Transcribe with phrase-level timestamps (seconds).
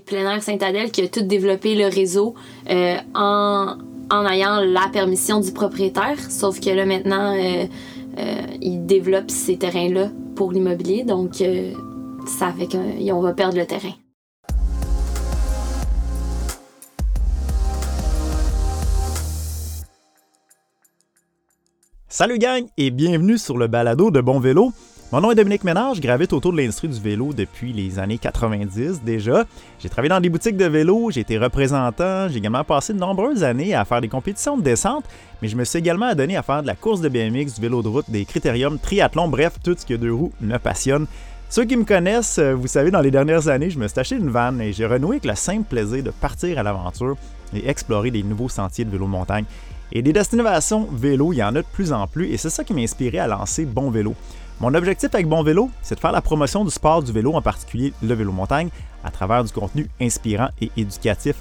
[0.00, 2.34] Plein Air Saint-Adèle qui a tout développé le réseau
[2.70, 3.76] euh, en,
[4.26, 6.18] ayant la permission du propriétaire.
[6.30, 7.66] Sauf que là, maintenant, euh,
[8.16, 11.04] euh, il développe ces terrains-là pour l'immobilier.
[11.04, 11.44] Donc,
[12.26, 13.92] ça fait qu'on va perdre le terrain.
[22.08, 24.72] Salut gang et bienvenue sur le balado de Bon Vélo.
[25.12, 28.16] Mon nom est Dominique Ménard, je gravite autour de l'industrie du vélo depuis les années
[28.16, 29.44] 90 déjà.
[29.78, 33.44] J'ai travaillé dans des boutiques de vélo, j'ai été représentant, j'ai également passé de nombreuses
[33.44, 35.04] années à faire des compétitions de descente,
[35.42, 37.82] mais je me suis également adonné à faire de la course de BMX, du vélo
[37.82, 41.06] de route, des critériums, triathlon, bref, tout ce que deux roues me passionne.
[41.50, 44.30] Ceux qui me connaissent, vous savez, dans les dernières années, je me suis acheté une
[44.30, 47.18] vanne et j'ai renoué avec le simple plaisir de partir à l'aventure
[47.54, 49.44] et explorer des nouveaux sentiers de vélo montagne.
[49.94, 52.64] Et des destinations vélo, il y en a de plus en plus et c'est ça
[52.64, 54.14] qui m'a inspiré à lancer Bon Vélo.
[54.62, 57.42] Mon objectif avec Bon Vélo, c'est de faire la promotion du sport du vélo, en
[57.42, 58.68] particulier le vélo montagne,
[59.02, 61.34] à travers du contenu inspirant et éducatif.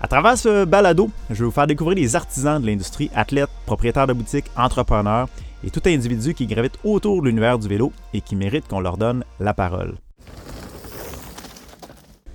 [0.00, 4.06] À travers ce balado, je vais vous faire découvrir les artisans de l'industrie, athlètes, propriétaires
[4.06, 5.28] de boutiques, entrepreneurs
[5.64, 8.96] et tout individu qui gravite autour de l'univers du vélo et qui mérite qu'on leur
[8.96, 9.96] donne la parole.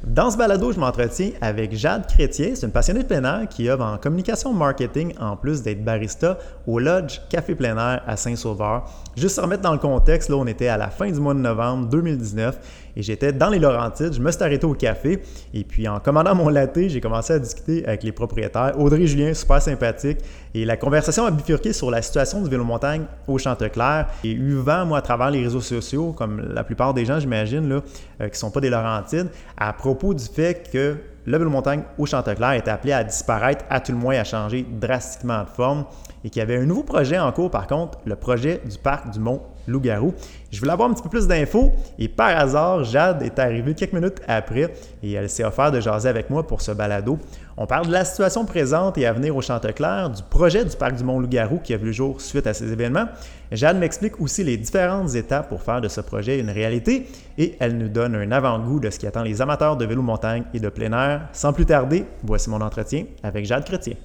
[0.05, 2.51] Dans ce balado, je m'entretiens avec Jade Chrétien.
[2.55, 6.37] C'est une passionnée de plein air qui œuvre en communication marketing en plus d'être barista
[6.67, 8.83] au Lodge Café plein air à Saint-Sauveur.
[9.15, 11.39] Juste se remettre dans le contexte, là, on était à la fin du mois de
[11.39, 14.13] novembre 2019 et j'étais dans les Laurentides.
[14.13, 15.22] Je me suis arrêté au café
[15.53, 18.73] et puis en commandant mon latte, j'ai commencé à discuter avec les propriétaires.
[18.80, 20.19] Audrey Julien, super sympathique.
[20.53, 24.08] Et la conversation a bifurqué sur la situation du vélo montagne au Chanteclair.
[24.23, 27.72] Et eu vent, moi, à travers les réseaux sociaux, comme la plupart des gens, j'imagine,
[27.72, 27.80] euh,
[28.19, 32.05] qui ne sont pas des Laurentides, à propos du fait que le vélo montagne au
[32.05, 35.85] Chanteclair était appelé à disparaître, à tout le moins à changer drastiquement de forme
[36.23, 39.09] et qu'il y avait un nouveau projet en cours, par contre, le projet du parc
[39.09, 40.14] du Mont Loup-Garou.
[40.52, 43.94] Je voulais avoir un petit peu plus d'infos et par hasard, Jade est arrivée quelques
[43.94, 47.17] minutes après et elle s'est offert de jaser avec moi pour ce balado.
[47.58, 50.95] On parle de la situation présente et à venir au Chanteclair, du projet du parc
[50.95, 53.06] du Mont Loup-Garou qui a vu le jour suite à ces événements.
[53.52, 57.07] Jade m'explique aussi les différentes étapes pour faire de ce projet une réalité
[57.38, 60.44] et elle nous donne un avant-goût de ce qui attend les amateurs de vélo montagne
[60.53, 61.29] et de plein air.
[61.34, 63.96] Sans plus tarder, voici mon entretien avec Jade Chrétien.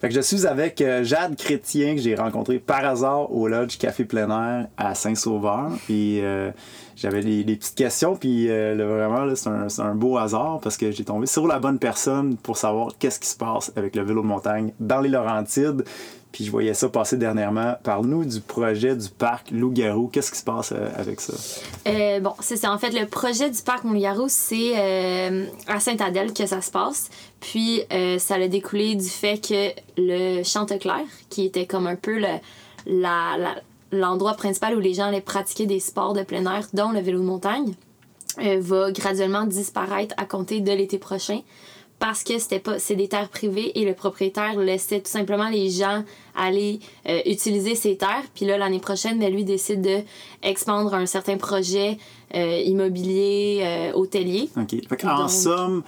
[0.00, 3.78] Fait que je suis avec euh, Jade Chrétien que j'ai rencontré par hasard au Lodge
[3.78, 5.72] Café Plein à Saint-Sauveur.
[5.90, 6.52] Euh,
[6.98, 10.90] j'avais des, petites questions, puis euh, là, vraiment, c'est un, un, beau hasard parce que
[10.90, 14.20] j'ai tombé sur la bonne personne pour savoir qu'est-ce qui se passe avec le vélo
[14.20, 15.84] de montagne dans les Laurentides.
[16.32, 17.76] Puis je voyais ça passer dernièrement.
[17.84, 20.08] Parle-nous du projet du parc Loup-Garou.
[20.08, 21.32] Qu'est-ce qui se passe euh, avec ça?
[21.86, 22.66] Euh, bon, c'est.
[22.66, 24.76] En fait, le projet du parc Loup-Garou, c'est
[25.68, 27.10] à Saint-Adèle que ça se passe.
[27.40, 27.82] Puis
[28.18, 32.40] ça a découlé du fait que le Chanteclair, qui était comme un peu le,
[32.88, 33.54] la,
[33.92, 37.18] l'endroit principal où les gens allaient pratiquer des sports de plein air, dont le vélo
[37.18, 37.74] de montagne,
[38.60, 41.40] va graduellement disparaître à compter de l'été prochain
[41.98, 45.70] parce que c'était pas c'est des terres privées et le propriétaire laissait tout simplement les
[45.70, 46.04] gens
[46.36, 50.00] aller euh, utiliser ces terres puis là l'année prochaine mais lui décide de
[50.42, 51.98] expandre un certain projet
[52.34, 54.50] euh, immobilier euh, hôtelier.
[54.56, 54.76] OK.
[54.88, 55.82] Fait en Donc, somme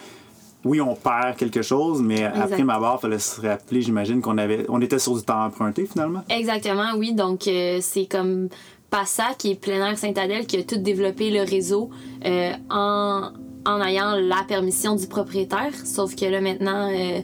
[0.64, 2.38] oui, on perd quelque chose, mais exact.
[2.38, 5.44] après ma barre, il fallait se rappeler, j'imagine, qu'on avait on était sur du temps
[5.44, 6.22] emprunté finalement.
[6.28, 7.14] Exactement, oui.
[7.14, 7.48] Donc
[7.80, 8.48] c'est comme
[8.90, 11.90] Passa, qui est plein air Saint-Adèle, qui a tout développé le réseau
[12.68, 13.30] en
[13.66, 15.74] en ayant la permission du propriétaire.
[15.84, 17.20] Sauf que là, maintenant, euh,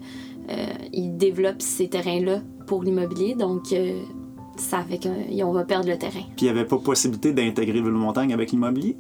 [0.51, 3.35] euh, il développe ces terrains-là pour l'immobilier.
[3.35, 4.03] Donc, euh,
[4.57, 6.23] ça fait qu'on va perdre le terrain.
[6.37, 8.97] Puis, il n'y avait pas possibilité d'intégrer le montagne avec l'immobilier?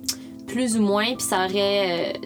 [0.47, 2.21] Plus ou moins, puis ça aurait,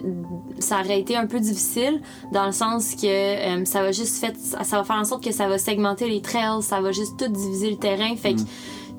[0.59, 2.01] ça aurait été un peu difficile
[2.31, 5.47] dans le sens que ça va juste fait, ça va faire en sorte que ça
[5.47, 8.15] va segmenter les trails, ça va juste tout diviser le terrain.
[8.15, 8.41] Fait que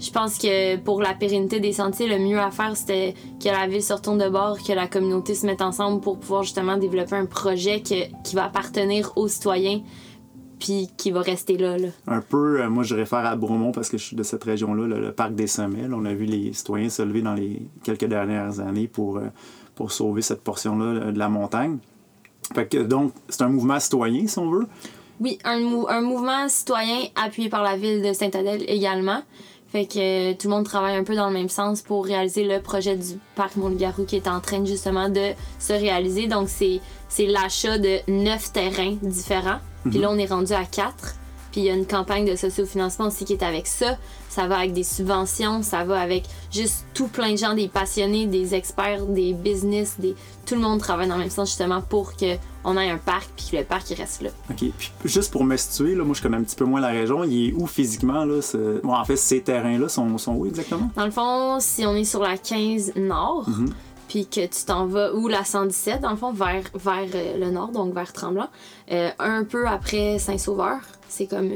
[0.03, 3.69] je pense que pour la pérennité des sentiers, le mieux à faire, c'était que la
[3.69, 7.15] ville se retourne de bord, que la communauté se mette ensemble pour pouvoir justement développer
[7.15, 9.81] un projet que, qui va appartenir aux citoyens
[10.63, 11.77] puis qui va rester là.
[11.77, 11.89] là.
[12.07, 14.87] Un peu, euh, moi je réfère à Bromont parce que je suis de cette région-là,
[14.87, 15.89] le, le, parc des Sommets.
[15.89, 19.27] Là, on a vu les citoyens se lever dans les quelques dernières années pour, euh,
[19.75, 21.79] pour sauver cette portion-là de la montagne.
[22.55, 24.67] Fait que, donc, c'est un mouvement citoyen, si on veut.
[25.21, 29.23] Oui, un, mou un mouvement citoyen appuyé par la ville de Saint-Adèle également.
[29.67, 32.61] Fait que tout le monde travaille un peu dans le même sens pour réaliser le
[32.61, 36.29] projet du parc Mont-Garou qui est en train justement de se réaliser.
[36.29, 36.81] Donc, c'est
[37.27, 39.59] l'achat de neuf terrains différents.
[39.91, 41.17] Puis là, on est rendu à quatre.
[41.51, 43.99] Puis il y a une campagne de sociofinancement aussi qui est avec ça.
[44.31, 48.27] Ça va avec des subventions, ça va avec juste tout plein de gens, des passionnés,
[48.27, 50.15] des experts, des business, des...
[50.47, 53.49] tout le monde travaille dans le même sens justement pour qu'on ait un parc puis
[53.53, 54.31] que le parc il reste là.
[54.51, 54.65] OK.
[54.79, 57.23] Puis juste pour me situer, là, moi je connais un petit peu moins la région.
[57.25, 58.25] Il est où physiquement?
[58.25, 58.41] Là,
[58.83, 60.91] bon, en fait, ces terrains-là sont, sont où exactement?
[60.97, 63.73] Dans le fond, si on est sur la 15 nord, mm -hmm.
[64.13, 67.51] Puis que tu t'en vas, ou la 117, dans le fond, vers, vers euh, le
[67.51, 68.51] nord, donc vers Tremblant,
[68.91, 70.81] euh, un peu après Saint-Sauveur.
[71.09, 71.51] C'est comme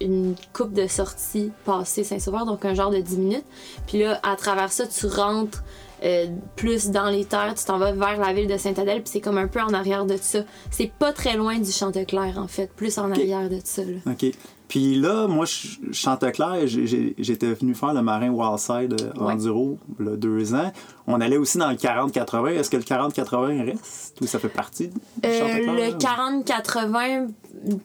[0.00, 3.44] une coupe de sortie passée Saint-Sauveur, donc un genre de 10 minutes.
[3.86, 5.62] Puis là, à travers ça, tu rentres
[6.02, 9.20] euh, plus dans les terres, tu t'en vas vers la ville de Sainte-Adèle, puis c'est
[9.20, 10.38] comme un peu en arrière de ça.
[10.70, 13.82] C'est pas très loin du Chanteclair, en fait, plus en arrière de ça.
[13.82, 13.98] Là.
[14.06, 14.32] OK.
[14.72, 15.44] Puis là, moi,
[15.92, 20.72] Chanteclair, j'étais venu faire le marin Wildside euh, Enduro deux ans.
[21.06, 22.52] On allait aussi dans le 40-80.
[22.52, 27.28] Est-ce que le 40-80 reste ou ça fait partie de euh, Le 40-80,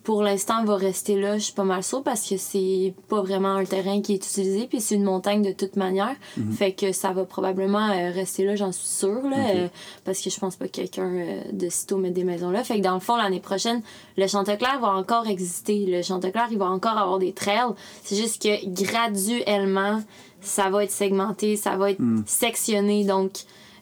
[0.04, 3.54] pour l'instant, va rester là, je suis pas mal sûre, parce que c'est pas vraiment
[3.54, 6.14] un terrain qui est utilisé, puis c'est une montagne de toute manière.
[6.36, 6.52] Mhm.
[6.52, 9.68] Fait que ça va probablement euh, rester là, j'en suis sûre, là,
[10.04, 11.10] parce que je pense pas que quelqu'un
[11.52, 12.64] de sitôt met des maisons là.
[12.64, 13.82] Fait que dans le fond, l'année prochaine,
[14.16, 15.86] le Chanteclair va encore exister.
[15.86, 17.72] Le Chanteclair, il va encore avoir des trails.
[18.02, 20.02] C'est juste que graduellement,
[20.40, 22.22] ça va être segmenté, ça va être hmm.
[22.26, 23.04] sectionné.
[23.04, 23.32] Donc,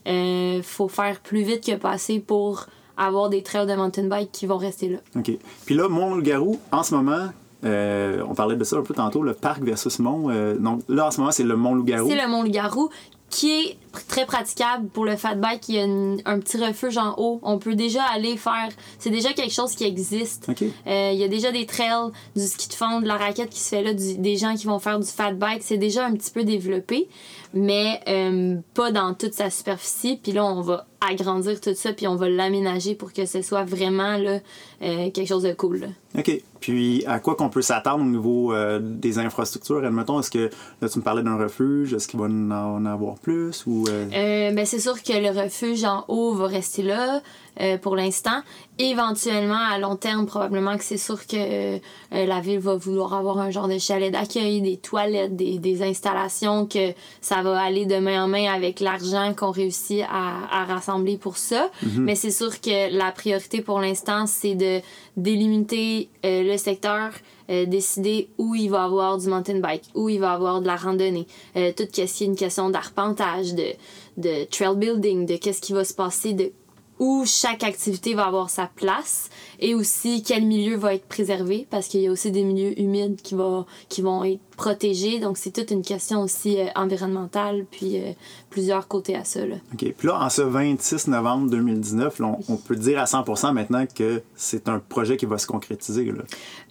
[0.06, 2.66] il euh, faut faire plus vite que passer pour
[2.96, 4.98] avoir des trails de mountain bike qui vont rester là.
[5.16, 5.31] OK.
[5.64, 7.28] Puis là, Mont-Loup-Garou, en ce moment,
[7.64, 10.31] euh, on parlait de ça un peu tantôt, le parc versus Mont.
[10.31, 12.08] Euh, donc là, en ce moment, c'est le Mont-Loup-Garou.
[12.08, 12.90] C'est le Mont-Loup-Garou
[13.28, 15.69] qui est très praticable pour le fat bike.
[15.69, 15.84] Il y a
[16.31, 17.40] un petit refuge en haut.
[17.43, 18.69] On peut déjà aller faire.
[18.98, 20.50] C'est déjà quelque chose qui existe.
[20.87, 23.60] Euh, il y a déjà des trails, du ski de fond, de la raquette qui
[23.60, 25.62] se fait là, des gens qui vont faire du fat bike.
[25.62, 27.08] C'est déjà un petit peu développé,
[27.54, 30.19] mais euh, pas dans toute sa superficie.
[30.22, 33.64] Puis là, on va agrandir tout ça, puis on va l'aménager pour que ce soit
[33.64, 34.40] vraiment là,
[34.82, 35.88] euh, quelque chose de cool.
[36.19, 36.43] OK.
[36.60, 39.84] Puis à quoi qu'on peut s'attendre au niveau des infrastructures?
[39.84, 40.50] Admettons, est-ce que
[40.81, 43.64] là, tu me parlais d'un refuge, est-ce qu'il va en avoir plus?
[43.66, 47.23] Ou, euh, ben, c'est sûr que le refuge en haut va rester là
[47.61, 48.43] euh, pour l'instant.
[48.79, 51.79] Éventuellement, à long terme, probablement que c'est sûr que euh,
[52.11, 56.67] la ville va vouloir avoir un genre de chalet d'accueil, des toilettes, des, des, installations,
[56.67, 56.93] que
[57.23, 61.38] ça va aller de main en main avec l'argent qu'on réussit à, à, rassembler pour
[61.38, 61.70] ça.
[61.82, 62.05] Mhm.
[62.05, 64.81] Mais c'est sûr que la priorité pour l'instant, c'est de
[65.17, 67.12] délimiter le secteur.
[67.49, 71.26] décider où il va avoir du mountain bike, où il va avoir de la randonnée,
[71.55, 73.69] tout ce qui est une question d'arpentage, de,
[74.17, 76.50] de trail building, de qu'est-ce qui va se passer, de
[76.98, 79.28] où chaque activité va avoir sa place
[79.60, 83.20] et aussi quel milieu va être préservé parce qu'il y a aussi des milieux humides
[83.22, 85.20] qui, va, qui vont être protégés.
[85.20, 88.12] Donc, c'est toute une question aussi euh, environnementale, puis euh,
[88.50, 89.44] plusieurs côtés à ça.
[89.44, 89.56] Là.
[89.73, 89.93] OK.
[89.97, 94.69] Puis là, en ce 26 novembre 2019, on, peut dire à 100 maintenant que c'est
[94.69, 96.05] un projet qui va se concrétiser.
[96.06, 96.23] Là.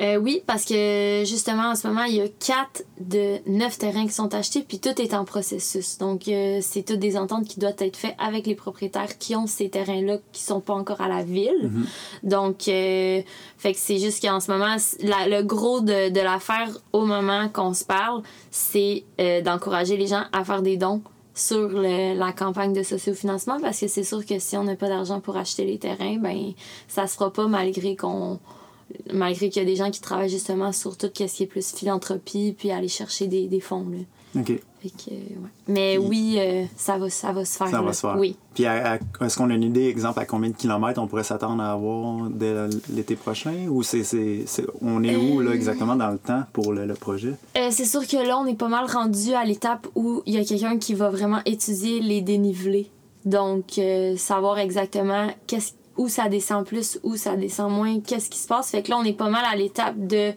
[0.01, 4.07] Euh, oui, parce que justement, en ce moment, il y a 4 de 9 terrains
[4.07, 5.97] qui sont achetés, puis tout est en processus.
[5.99, 9.69] Donc, c'est toutes des ententes qui doivent être faites avec les propriétaires qui ont ces
[9.69, 11.69] terrains-là qui sont pas encore à la ville.
[12.23, 12.29] Mm-hmm.
[12.29, 17.47] Donc, fait que c'est juste qu'en ce moment, le gros de, de l'affaire au moment
[17.49, 21.01] qu'on parle, c'est euh, d'encourager les gens à faire des dons
[21.33, 25.19] sur la campagne de sociofinancement parce que c'est sûr que si on n'a pas d'argent
[25.19, 26.53] pour acheter les terrains, ben
[26.87, 28.39] ça se fera pas malgré qu'on
[29.11, 31.73] malgré qu'il y a des gens qui travaillent justement sur tout ce qui est plus
[31.73, 33.85] philanthropie puis aller chercher des, fonds.
[34.35, 34.51] OK.
[35.67, 37.67] Mais oui, euh, ça, va, ça va se faire.
[37.69, 38.17] Ça va se faire.
[38.17, 38.35] Oui.
[38.53, 41.71] Puis est-ce qu'on a une idée, exemple, à combien de kilomètres on pourrait s'attendre à
[41.71, 42.53] avoir dès
[42.93, 43.67] l'été prochain?
[43.69, 44.03] Ou c'est,
[44.81, 47.33] on est où là, euh, exactement dans le temps pour le, projet?
[47.57, 50.37] Euh, c'est sûr que là, on est pas mal rendu à l'étape où il y
[50.37, 52.89] a quelqu'un qui va vraiment étudier les dénivelés.
[53.25, 53.81] Donc,
[54.17, 58.71] savoir exactement qu'est-ce où ça descend plus, où ça descend moins, qu'est-ce qui se passe.
[58.71, 60.33] Fait que là, on est pas mal à l'étape de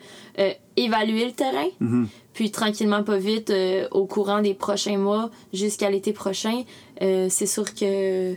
[0.76, 1.68] évaluer le terrain.
[1.80, 2.06] Mm-hmm.
[2.38, 6.62] Puis tranquillement, pas vite, euh, au courant des prochains mois jusqu'à l'été prochain,
[7.02, 8.36] euh, c'est sûr que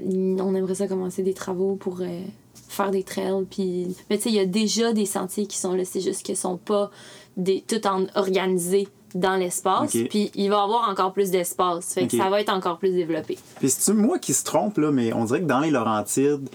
[0.00, 2.20] on aimerait ça commencer des travaux pour euh,
[2.68, 3.44] faire des trails.
[3.50, 3.88] Puis...
[4.08, 6.36] Mais tu sais, il y a déjà des sentiers qui sont là, c'est juste qu'ils
[6.36, 6.90] sont pas
[7.36, 9.92] des, tout en organisés dans l'espace.
[10.10, 11.94] Puis il va y avoir encore plus d'espace.
[11.94, 13.38] Fait que ça va être encore plus développé.
[13.58, 16.48] Puis c'est moi qui se trompe, là, mais on dirait que dans les Laurentides,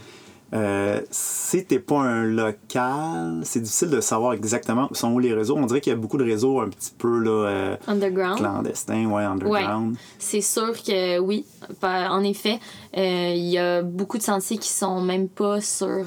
[0.54, 5.56] euh, si t'es pas un local, c'est difficile de savoir exactement où sont les réseaux.
[5.56, 8.38] On dirait qu'il y a beaucoup de réseaux un petit peu là, euh, underground.
[8.38, 9.96] clandestins, ouais, underground.
[10.18, 11.46] C'est sûr que oui,
[11.84, 12.60] en effet,
[12.98, 16.06] euh, il y a beaucoup de sentiers qui sont même pas sur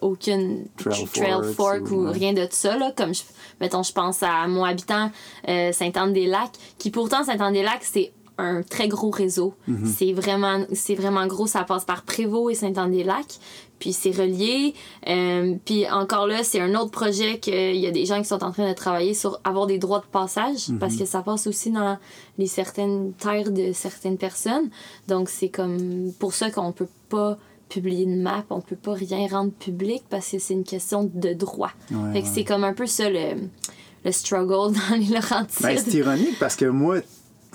[0.00, 2.78] aucune trail, fork, ou, rien de ça.
[2.78, 3.22] Là, comme, je,
[3.60, 5.10] mettons, je pense à mon habitant
[5.46, 9.54] Saint-Anne-des-Lacs, qui pourtant, Saint-Anne-des-Lacs, c'est un très gros réseau.
[9.66, 9.86] Mhm.
[9.86, 11.46] C'est vraiment, gros.
[11.46, 13.38] Ça passe par Prévost et Saint-Anne-des-Lacs
[13.82, 14.74] puis c'est relié.
[15.08, 18.44] Euh, puis encore là, c'est un autre projet qu'il y a des gens qui sont
[18.44, 20.78] en train de travailler sur avoir des droits de passage, mhm.
[20.78, 21.98] parce que ça passe aussi dans
[22.38, 24.70] les certaines terres de certaines personnes.
[25.08, 27.36] Donc c'est comme pour ça qu'on peut pas
[27.68, 31.32] publier une map, on peut pas rien rendre public parce que c'est une question de
[31.32, 31.72] droit.
[32.12, 33.48] fait que c'est comme un peu ça le,
[34.04, 35.60] le struggle dans les Laurentides.
[35.60, 36.98] Ben, c'est ironique parce que moi,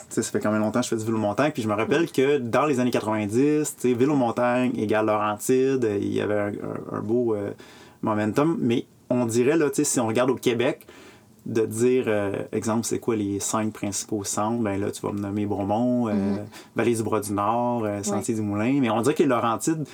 [0.10, 2.12] ça fait quand même longtemps que je fais du vélo montagne, puis je me rappelle
[2.12, 6.60] que dans les années 90, vélo montagne égale Laurentide, il y avait
[6.92, 7.51] un, beau euh,
[8.01, 10.86] momentum, mais on dirait, là, si on regarde au Québec,
[11.46, 15.20] de dire, euh, exemple, c'est quoi les cinq principaux centres, ben là, tu vas me
[15.20, 16.46] nommer Bromont, euh, mm-hmm.
[16.75, 19.88] Vallée du Bras-du-Nord, Sentier du Moulin, mais on dirait que les Laurentides,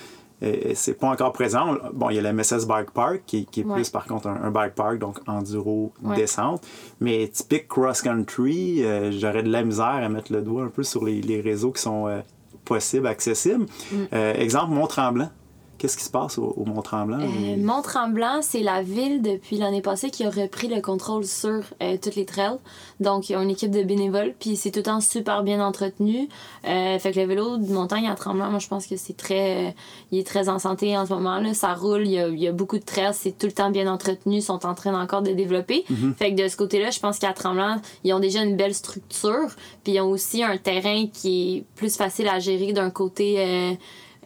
[0.74, 1.76] c'est pas encore présent.
[1.92, 4.74] Bon, il y a le MSS Bike Park qui, est plus par contre un, bike
[4.74, 6.66] park, donc enduro descente.
[7.00, 11.04] Mais typique cross-country, euh, j'aurais de la misère à mettre le doigt un peu sur
[11.04, 12.20] les, les réseaux qui sont euh,
[12.64, 13.66] possibles, accessibles.
[13.90, 13.96] Mm.
[14.12, 15.30] Euh, exemple, Mont-Tremblant.
[15.78, 17.20] Qu'est-ce qui se passe au, Mont-Tremblant?
[17.20, 21.96] Euh, Mont-Tremblant, c'est la ville depuis l'année passée qui a repris le contrôle sur euh,
[22.00, 22.58] toutes les trails.
[23.00, 26.28] Donc, ils ont une équipe de bénévoles, puis c'est tout le temps super bien entretenu.
[26.66, 29.74] Euh, fait que le vélo de montagne à Tremblant, moi, je pense que c'est très...
[30.12, 31.38] il est très en santé en ce moment.
[31.38, 31.54] Là.
[31.54, 33.70] Ça roule, il y, a, il y a beaucoup de trails, c'est tout le temps
[33.70, 35.84] bien entretenu, ils sont en train encore de développer.
[35.90, 36.14] Mm-hmm.
[36.14, 39.48] Fait que de ce côté-là, je pense qu'à Tremblant, ils ont déjà une belle structure,
[39.82, 43.76] puis ils ont aussi un terrain qui est plus facile à gérer d'un côté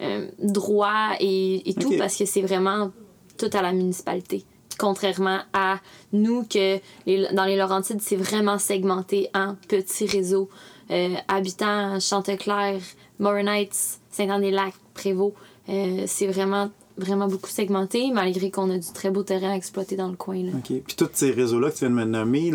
[0.01, 2.93] euh, droit et, et tout parce que c'est vraiment
[3.39, 4.45] tout à la municipalité.
[4.79, 5.81] Contrairement à
[6.13, 10.49] nous, que les, dans les Laurentides, c'est vraiment segmenté en petits réseaux.
[10.91, 12.81] Euh, habitants, Chanteclair,
[13.19, 15.35] Morin Heights, Saint-Anne-des-Lacs, Prévost.
[15.69, 19.95] Euh, c'est vraiment vraiment beaucoup segmenté, malgré qu'on a du très beau terrain à exploiter
[19.95, 20.43] dans le coin.
[20.43, 20.51] Là.
[20.57, 20.83] OK.
[20.85, 22.51] Puis tous ces réseaux-là que tu viens de me nommer,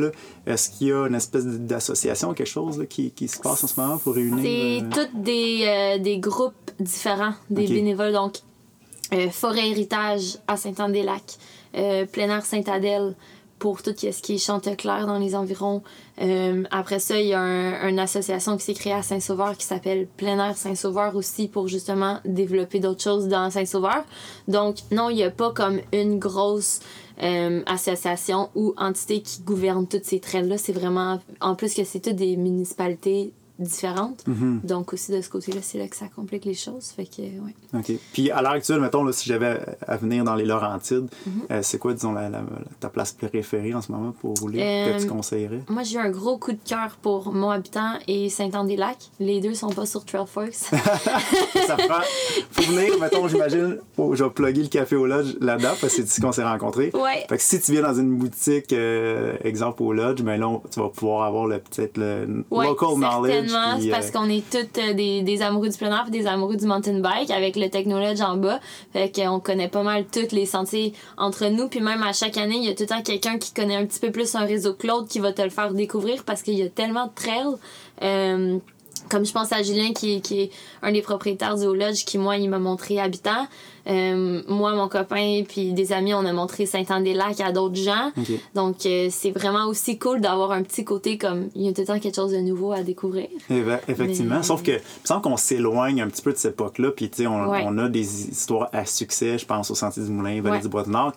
[0.46, 3.80] est-ce qu'il y a une espèce d'association, quelque chose qui, qui, se passe en ce
[3.80, 4.40] moment pour réunir?
[4.44, 5.08] C'est euh...
[5.08, 8.14] tous des, des, groupes différents, des bénévoles.
[8.14, 8.38] Donc,
[9.14, 11.38] euh, Forêt Héritage à Saint-Anne-des-Lacs,
[11.76, 13.16] euh, Plein Air Saint-Adèle,
[13.64, 15.84] pour tout ce qui est Chanteclair dans les environs.
[16.22, 17.40] Euh, après ça, il y a
[17.88, 22.20] une association qui s'est créée à Saint-Sauveur qui s'appelle Plein Air Saint-Sauveur aussi pour justement
[22.26, 24.04] développer d'autres choses dans Saint-Sauveur.
[24.50, 26.82] Donc, non, il n'y a pas comme une grosse
[27.22, 30.58] euh, association ou entité qui gouverne toutes ces trails-là.
[30.58, 33.32] C'est vraiment, en plus que c'est toutes des municipalités
[33.64, 34.26] différentes.
[34.28, 34.62] Mhm.
[34.64, 36.88] Donc aussi de ce côté-là, c'est là que ça complique les choses.
[36.96, 37.56] Fait que, ouais.
[37.74, 37.92] OK.
[38.14, 41.34] Puis à l'heure actuelle, mettons, là, si j'avais à venir dans les Laurentides, mhm.
[41.52, 42.30] euh, c'est quoi, disons, la,
[42.80, 45.62] ta place préférée en ce moment pour rouler que tu euh, conseillerais?
[45.70, 49.12] Moi, j'ai eu un gros coup de cœur pour mon habitant et Saint-Anne-des-Lacs.
[49.20, 50.54] Les deux sont pas sur Trailforks.
[50.54, 52.02] ça prend...
[52.52, 56.04] Faut venir, mettons, j'imagine, je vais plugger le café au lodge là-dedans parce que c'est
[56.04, 56.92] ici qu'on s'est rencontrés.
[56.94, 57.26] Ouais.
[57.30, 60.80] Fait que si tu viens dans une boutique, euh, exemple au lodge, ben là, tu
[60.80, 65.22] vas pouvoir avoir le peut-être le local knowledge c'est parce qu'on est tous euh, des,
[65.22, 68.38] des, amoureux du plein air et des amoureux du mountain bike avec le technology en
[68.38, 68.60] bas.
[68.92, 71.68] Fait qu'on connaît pas mal tous les sentiers entre nous.
[71.68, 73.86] Puis même à chaque année, il y a tout le temps quelqu'un qui connaît un
[73.86, 76.56] petit peu plus un réseau que l'autre qui va te le faire découvrir parce qu'il
[76.56, 77.56] y a tellement de trails.
[78.02, 78.60] Euh,
[79.10, 82.38] comme je pense à Julien qui, qui est un des propriétaires du Lodge qui moi
[82.38, 83.48] il m'a montré habitant
[83.88, 88.12] euh, moi, mon copain, puis des amis, on a montré Saint-Anne-des-Lacs à d'autres gens.
[88.56, 91.82] Donc, euh, c'est vraiment aussi cool d'avoir un petit côté comme il y a tout
[91.82, 93.28] le temps quelque chose de nouveau à découvrir.
[93.88, 94.42] effectivement.
[94.44, 96.92] Sauf que, il me semble qu'on s'éloigne un petit peu de cette époque-là.
[96.92, 100.12] Puis, tu sais, on, on, a des histoires à succès, je pense, au Sentier du
[100.12, 101.14] Moulin, Vallée du Bois-du-Nord,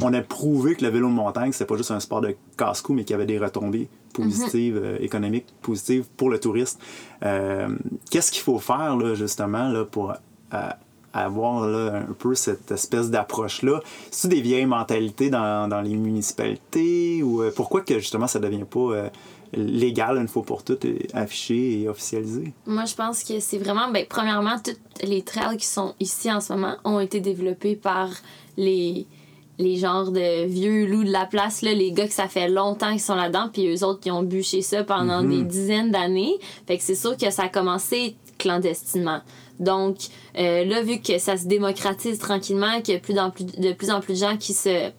[0.00, 2.94] qu'on a prouvé que le vélo de montagne, c'était pas juste un sport de casse-cou,
[2.94, 4.84] mais qu'il y avait des retombées positives, mhm.
[4.84, 6.80] euh, économiques positives pour le touriste.
[8.10, 10.14] Qu'est-ce qu'il faut faire, là, justement, là, pour
[11.12, 13.80] avoir là, un peu cette espèce d'approche-là?
[14.10, 18.64] C'est des vieilles mentalités dans, dans les municipalités ou euh, pourquoi que justement ça devient
[18.68, 19.08] pas euh,
[19.54, 22.52] légal une fois pour toutes, euh, affiché et officialisé?
[22.66, 26.40] Moi, je pense que c'est vraiment, ben, premièrement, toutes les trails qui sont ici en
[26.40, 28.10] ce moment ont été développés par
[28.56, 29.06] les
[29.58, 32.90] les genres de vieux loups de la place, là, les gars que ça fait longtemps
[32.92, 35.38] qu'ils sont là-dedans, puis eux autres qui ont bûché ça pendant mm-hmm.
[35.38, 36.34] des dizaines d'années.
[36.66, 39.20] Fait que c'est sûr que ça a commencé clandestinement.
[39.58, 39.96] Donc,
[40.38, 43.90] euh, là, vu que ça se démocratise tranquillement, qu'il y a plus plus, de plus
[43.90, 44.90] en plus de gens qui se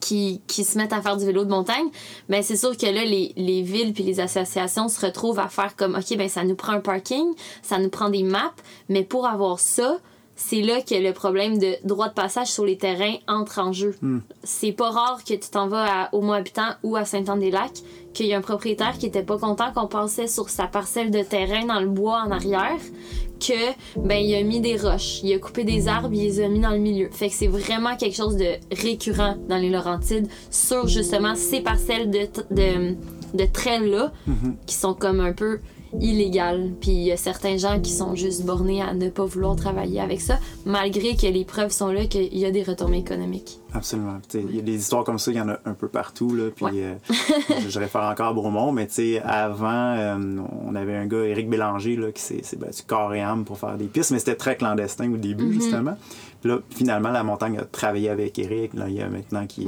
[0.00, 1.86] qui, qui, se mettent à faire du vélo de montagne,
[2.30, 5.76] ben c'est sûr que là, les, les villes puis les associations se retrouvent à faire
[5.76, 7.26] comme, OK, ben ça nous prend un parking,
[7.62, 8.54] ça nous prend des maps,
[8.88, 9.98] mais pour avoir ça,
[10.36, 13.94] c'est là que le problème de droit de passage sur les terrains entre en jeu.
[14.02, 14.18] Hmm.
[14.42, 18.34] C'est pas rare que tu t'en vas à Homo Habitant ou à Saint-Anne-des-Lacs, qu'il y
[18.34, 21.80] a un propriétaire qui était pas content qu'on passait sur sa parcelle de terrain dans
[21.80, 22.80] le bois en arrière,
[23.40, 26.48] que ben il a mis des roches, il a coupé des arbres, il les a
[26.48, 27.08] mis dans le milieu.
[27.10, 32.10] Fait que c'est vraiment quelque chose de récurrent dans les Laurentides sur justement ces parcelles
[32.10, 32.94] de, de,
[33.34, 34.54] de trails-là mm-hmm.
[34.66, 35.60] qui sont comme un peu
[36.00, 36.72] illégal.
[36.80, 40.00] Puis il y a certains gens qui sont juste bornés à ne pas vouloir travailler
[40.00, 43.58] avec ça, malgré que les preuves sont là qu'il y a des retombées économiques.
[43.74, 44.20] Absolument.
[44.34, 46.34] Il y a des histoires comme ça, il y en a un peu partout.
[46.34, 46.94] Là, puis euh,
[47.68, 48.86] je, réfère encore à Bromont, mais
[49.24, 50.16] avant, euh,
[50.64, 53.76] on avait un gars, Éric Bélanger, là, qui s'est battu corps et âme pour faire
[53.76, 55.52] des pistes, mais c'était très clandestin au début, mm-hmm.
[55.52, 55.96] justement.
[56.40, 58.74] Puis là, finalement, la montagne a travaillé avec Éric.
[58.74, 59.66] Là, il y a maintenant qui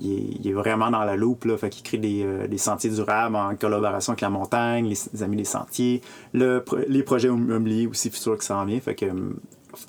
[0.00, 3.36] il, est, vraiment dans la loupe, là, fait qu'il crée des, euh, des, sentiers durables
[3.36, 6.00] en collaboration avec la montagne, les, amis des sentiers,
[6.32, 8.80] le, les projets immobiliers aussi futurs qui s'en viennent.
[8.80, 9.06] Fait que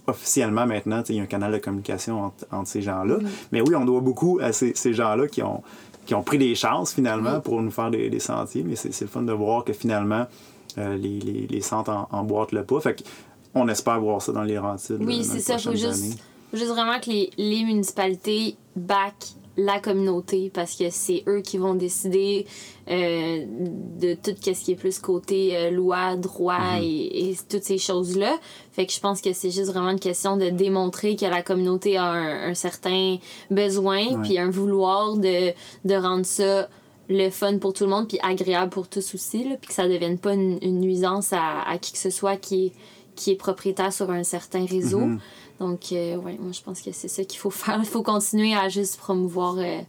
[0.08, 3.18] officiellement maintenant, il y a un canal de communication entre, ces gens-là.
[3.52, 5.62] Mais oui, on doit beaucoup à ces, gens-là qui ont,
[6.06, 8.64] qui ont pris des chances finalement pour nous faire des, sentiers.
[8.64, 10.26] Mais c'est le fun de voir que finalement,
[10.78, 12.80] euh, les, les, les, centres emboîtent le pas.
[12.80, 13.04] Fait
[13.54, 14.98] on espère voir ça dans les rentiers.
[15.00, 15.56] Oui, c'est ça.
[15.56, 16.20] Il faut juste,
[16.54, 19.16] juste, vraiment que les, les municipalités back
[19.58, 22.46] la communauté parce que c'est eux qui vont décider
[22.90, 23.46] euh,
[24.00, 26.84] de tout ce qui est plus côté euh, loi, droit mhm.
[26.84, 28.38] et, toutes ces choses-là.
[28.74, 31.98] Fait que je pense que c'est juste vraiment une question de démontrer que la communauté
[31.98, 33.18] a un, certain
[33.50, 35.52] besoin puis un vouloir de,
[35.86, 36.70] de rendre ça
[37.08, 39.88] le fun pour tout le monde puis agréable pour tous aussi là, puis que ça
[39.88, 42.74] devienne pas une, nuisance à, à, qui que ce soit qui est,
[43.16, 45.00] qui est propriétaire sur un certain réseau.
[45.00, 45.20] Mhm.
[45.60, 47.80] Donc, euh, ouais, moi, je pense que c'est ça qu'il faut faire.
[47.80, 49.82] Il faut continuer à juste promouvoir euh,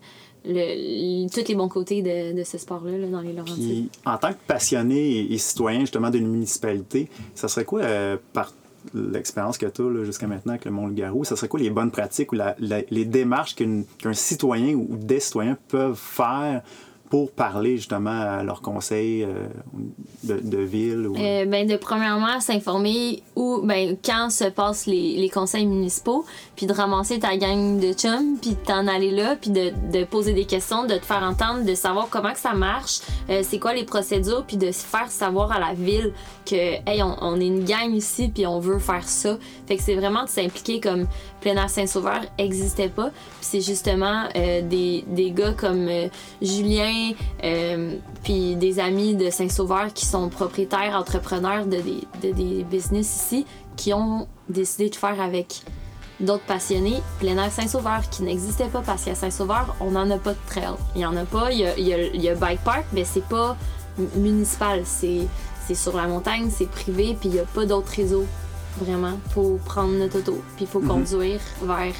[0.45, 3.89] le, tous les bons côtés de, de ce sport-là dans les Laurentides.
[4.05, 8.53] en tant que passionné et, citoyen, justement, d'une municipalité, ça serait quoi, euh, par
[8.95, 12.33] l'expérience que tu as jusqu'à maintenant avec le Mont-Loup-Garou, ça serait quoi les bonnes pratiques
[12.33, 16.63] ou les démarches qu'un citoyen ou des citoyens peuvent faire
[17.09, 19.47] pour parler justement à leurs conseils euh,
[20.25, 21.07] de, ville?
[21.07, 21.17] Ou...
[21.17, 26.25] Euh, ben, de premièrement, s'informer où, ben, quand se passent les, les, conseils municipaux,
[26.57, 30.05] puis de ramasser ta gang de chums, puis de t'en aller là, puis de, de,
[30.05, 33.59] poser des questions, de te faire entendre, de savoir comment que ça marche, euh, c'est
[33.59, 36.13] quoi les procédures, puis de faire savoir à la ville
[36.45, 39.37] que, hey, on, est une gang ici, puis on veut faire ça.
[39.67, 41.07] Fait que c'est vraiment de s'impliquer comme
[41.41, 43.11] plein air Saint-Sauveur n'existait pas.
[43.11, 45.89] Puis c'est justement des, des, gars comme
[46.41, 46.96] Julien,
[47.45, 53.47] euh, puis des amis de Saint-Sauveur qui sont propriétaires, entrepreneurs de des, de business ici,
[53.77, 55.63] qui ont décidé de faire avec
[56.21, 60.33] d'autres passionnés plein air Saint-Sauveur qui n'existait pas parce qu'à Saint-Sauveur, on n'en a pas
[60.33, 60.75] de trail.
[60.95, 63.25] Il y en a pas, il y a, il y a, bike park, mais c'est
[63.25, 63.57] pas
[64.15, 65.29] municipal, c'est
[65.75, 68.27] sur la montagne, c'est privé, puis il n'y a pas d'autres réseaux.
[68.81, 70.89] Vraiment, faut prendre notre auto, puis il faut mhm.
[70.89, 71.95] conduire vers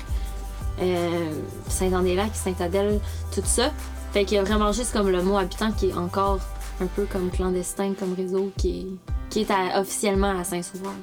[0.81, 1.31] euh,
[1.69, 3.01] Saint-André-Lac, Saint-Adèle,
[3.35, 3.73] tout ça.
[4.17, 6.41] Fait qu'il y a vraiment juste comme le mot habitant qui est encore
[6.81, 8.87] un peu comme clandestin comme réseau qui est,
[9.29, 10.95] qui est officiellement à Saint-Sauveur.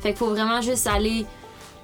[0.00, 1.24] Fait qu'il faut vraiment juste aller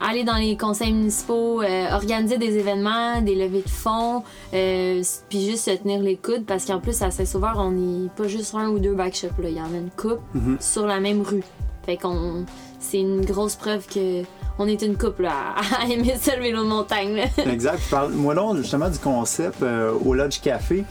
[0.01, 5.49] aller dans les conseils municipaux, euh, organiser des événements, des levées de fonds, euh, puis
[5.49, 8.71] juste se tenir les coudes parce qu'en plus à Saint-Sauveur, on n'est pas juste un
[8.71, 10.61] ou deux backshops, il y en a une coupe mm-hmm.
[10.61, 11.45] sur la même rue.
[11.87, 12.45] Fait qu'on
[12.79, 14.23] c'est une grosse preuve que
[14.59, 15.57] on est une couple à,
[15.91, 17.25] aimer ça le vélo de montagne.
[17.47, 17.83] exact.
[17.91, 20.85] Parle-moi donc justement du concept euh, au Lodge Café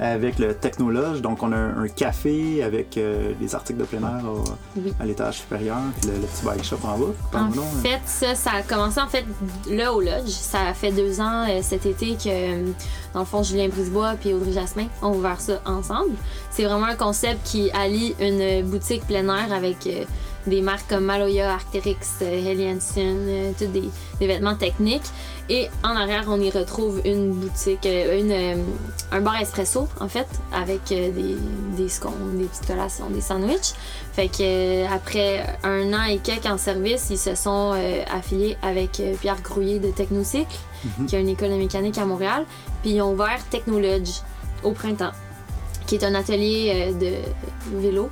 [0.00, 1.22] avec le Technologe.
[1.22, 4.24] Donc, on a un, café avec euh, des articles de plein air
[4.98, 7.06] à l'étage supérieur, puis le, petit bike shop en bas.
[7.34, 7.52] En hein.
[7.82, 9.24] fait, ça, ça a commencé en fait
[9.70, 10.28] là au Lodge.
[10.28, 12.64] Ça fait deux ans euh, cet été que,
[13.14, 16.14] dans le fond, Julien Brisebois et Audrey Jasmin ont ouvert ça ensemble.
[16.50, 19.88] C'est vraiment un concept qui allie une boutique plein air avec
[20.46, 25.06] des marques comme Maloya, Arcteryx, Helianson, euh, tous des, vêtements techniques.
[25.48, 28.62] Et en arrière, on y retrouve une boutique, euh, une, euh,
[29.10, 31.36] un bar espresso, en fait, avec des,
[31.76, 33.74] des scones, des petites collations, des sandwichs.
[34.12, 37.74] Fait que après un an et quelques en service, ils se sont
[38.12, 41.06] affiliés avec Pierre Grouillet de Technocycle, mhm.
[41.06, 42.44] qui a une école de mécanique à Montréal.
[42.82, 44.20] Puis ils ont ouvert Technolodge
[44.62, 45.12] au printemps
[45.92, 48.08] qui est un atelier euh, de vélo.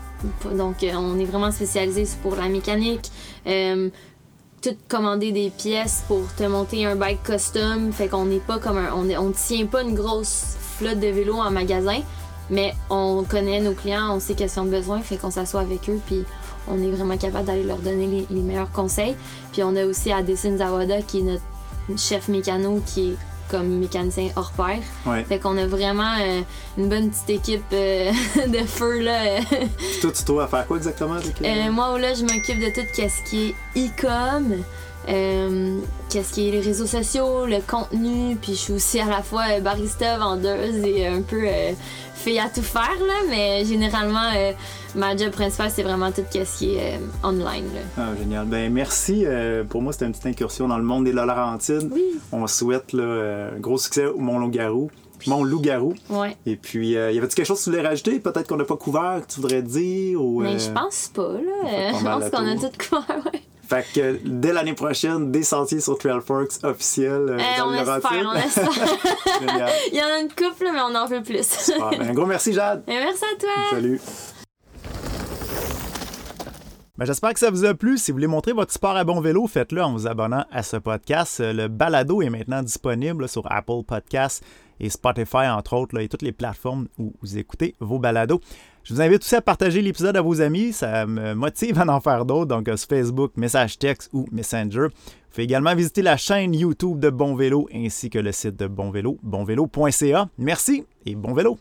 [0.54, 3.10] Donc, euh, on est vraiment spécialisé pour la mécanique.
[3.46, 3.88] Euh,
[4.60, 7.90] tout commander des pièces pour te monter un bike custom.
[7.90, 8.92] Fait qu'on n'est pas comme un.
[8.92, 12.00] On, on tient pas une grosse flotte de vélos en magasin,
[12.50, 15.00] mais on connaît nos clients, on sait qu'est-ce ont besoin.
[15.00, 16.24] Fait qu'on s'assoit avec eux, puis
[16.68, 19.16] on est vraiment capable d'aller leur donner les, meilleurs conseils.
[19.52, 21.42] Puis on a aussi Addison Zawada, qui est notre
[21.96, 23.16] chef mécano, qui est
[23.50, 24.78] comme mécanicien hors pair.
[25.26, 26.40] Fait qu'on a vraiment euh,
[26.78, 28.10] une bonne petite équipe euh,
[28.46, 29.40] de feu là.
[30.00, 33.30] toi, tu dois faire quoi exactement avec euh, Moi, là, je m'occupe de tout ce
[33.30, 34.62] qui est e-com.
[36.10, 39.60] Qu'est-ce qui est les réseaux sociaux, le contenu, puis je suis aussi à la fois
[39.60, 41.46] barista, vendeuse et un peu
[42.14, 44.30] fille à tout faire, là, mais généralement,
[44.94, 47.64] ma job principale, c'est vraiment tout ce qui est euh, online.
[47.96, 48.46] Ah, génial.
[48.46, 49.24] Ben, merci.
[49.24, 51.90] Euh, pour moi, c'était une petite incursion dans le monde des Laurentides.
[51.92, 52.18] Oui.
[52.32, 54.90] On souhaite là, euh, gros succès au Mont-Loup-Garou.
[55.26, 55.94] Mont-Loup-Garou.
[56.08, 56.36] Ouais.
[56.46, 58.20] Et puis, y avait-tu quelque chose que tu voulais rajouter?
[58.20, 60.20] Peut-être qu'on n'a pas couvert, que tu voudrais dire?
[60.20, 61.92] Ou, Mais je pense pas, là.
[61.98, 63.42] je pense qu'on a tout couvert, ouais.
[63.70, 67.36] Fait que dès l'année prochaine, des sentiers sur Trailforks officiels.
[67.38, 68.68] Eh, on espère, on espère.
[69.92, 71.70] Il y en a une couple, mais on en veut plus.
[71.78, 72.82] Ben, un gros merci, Jade.
[72.88, 73.50] Et merci à toi.
[73.70, 74.00] Salut.
[76.98, 77.96] Ben, J'espère que ça vous a plu.
[77.96, 80.76] Si vous voulez montrer votre sport à bon vélo, faites-le en vous abonnant à ce
[80.76, 81.38] podcast.
[81.38, 84.42] Le balado est maintenant disponible sur Apple Podcasts
[84.80, 88.40] et Spotify, entre autres, là, et toutes les plateformes où vous écoutez vos balados.
[88.84, 90.72] Je vous invite aussi à partager l'épisode à vos amis.
[90.72, 94.88] Ça me motive à en faire d'autres, donc sur Facebook, message texte ou Messenger.
[94.88, 98.66] Vous pouvez également visiter la chaîne YouTube de Bon Vélo ainsi que le site de
[98.66, 100.28] Bon Vélo, bonvélo.ca.
[100.38, 101.58] Merci et bon vélo!